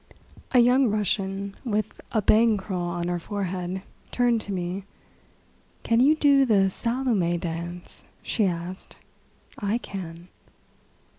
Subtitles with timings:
[0.51, 4.83] A young Russian, with a "bang" curl on her forehead, turned to me.
[5.83, 8.95] "Can you do the 'Salome' dance?" she asked.
[9.59, 10.29] "I can."